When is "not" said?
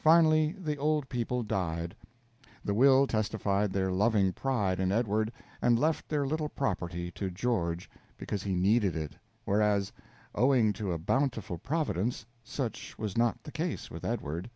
13.16-13.44